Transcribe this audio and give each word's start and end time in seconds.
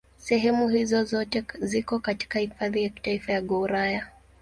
Sehemu 0.17 0.67
hizo 0.69 1.03
zote 1.03 1.43
ziko 1.59 1.99
katika 1.99 2.39
Hifadhi 2.39 2.83
ya 2.83 2.89
Kitaifa 2.89 3.33
ya 3.33 3.41
Gouraya. 3.41 4.07